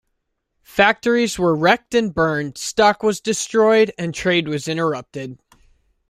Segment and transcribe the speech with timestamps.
[0.63, 5.37] Factories were wrecked and burned, stock was destroyed, and trade was interrupted.